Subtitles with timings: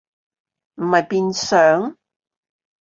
[0.77, 1.95] 唔係變上？